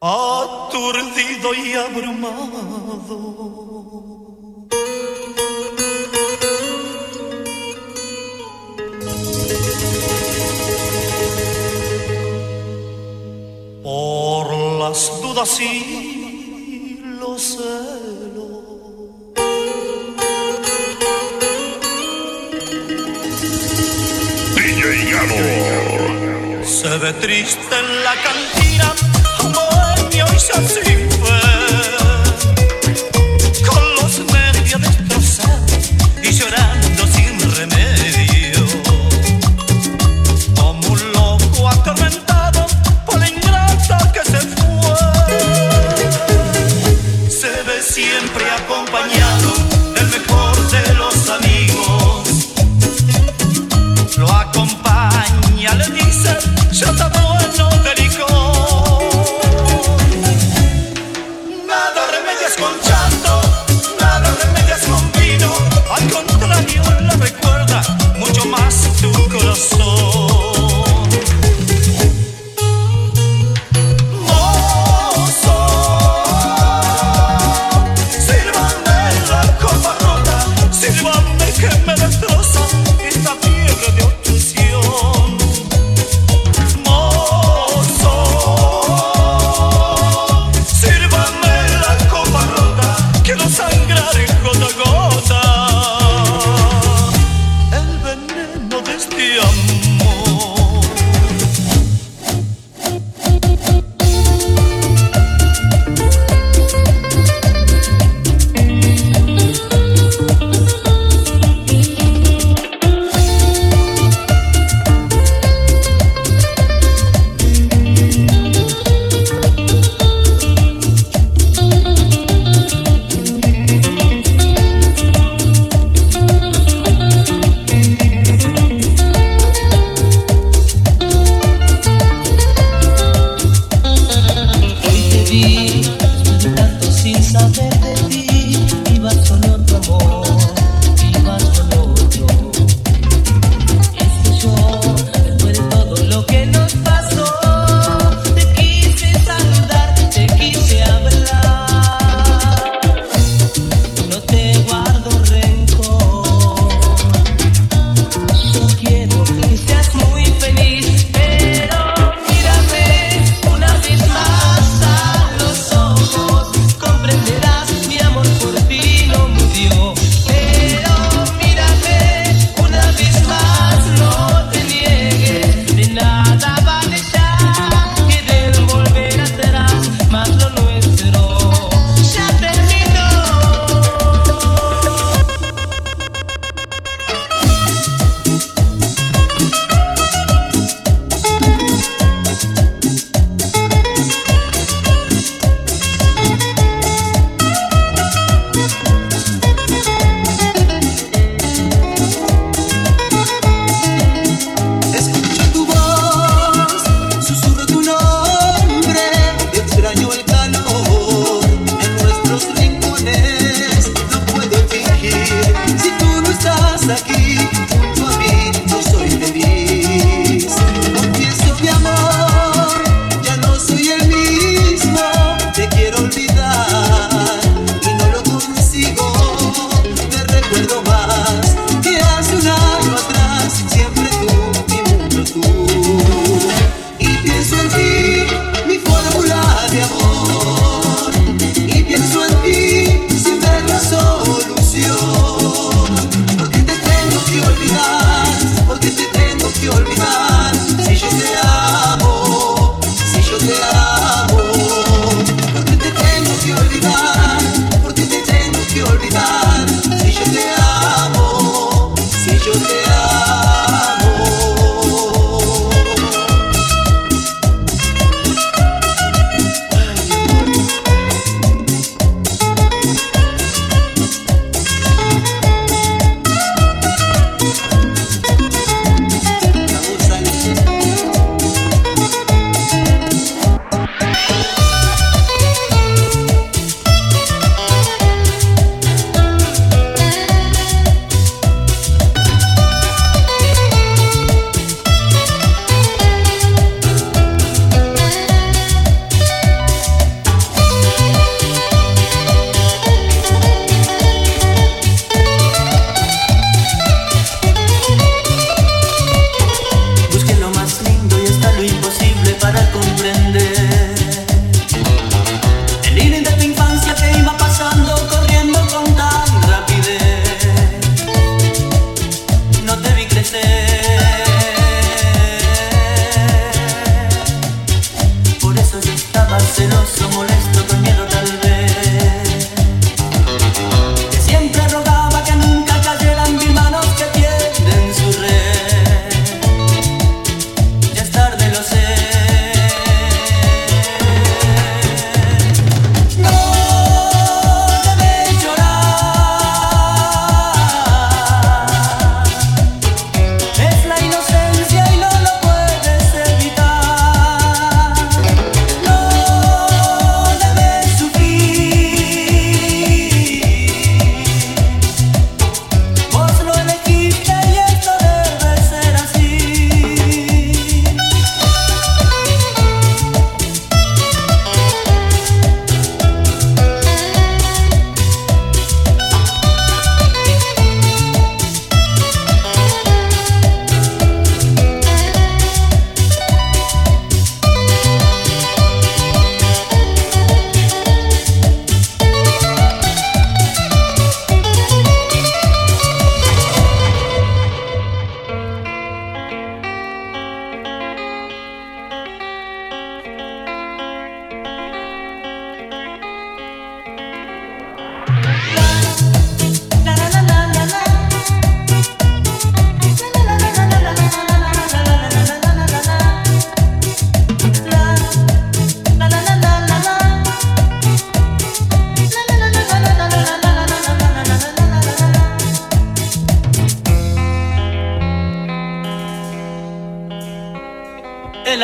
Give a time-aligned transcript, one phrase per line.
[0.00, 3.08] aturdido y abrumado.
[13.82, 18.58] Por las dudas y los celos.
[24.54, 26.64] DJ Galo.
[26.64, 29.07] Se ve triste en la cantina.
[30.20, 31.37] hoy so soy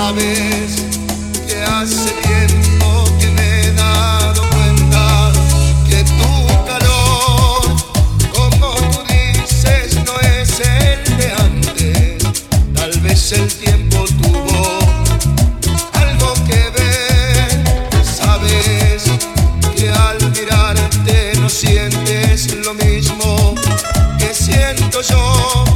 [0.00, 0.86] sabes
[1.46, 5.30] que hace tiempo que me he dado cuenta
[5.88, 6.32] que tu
[6.70, 7.62] calor,
[8.32, 12.22] como tú dices, no es el de antes.
[12.74, 14.78] Tal vez el tiempo tuvo
[16.04, 17.48] algo que ver.
[18.02, 19.02] Sabes
[19.76, 23.54] que al mirarte no sientes lo mismo
[24.18, 25.69] que siento yo.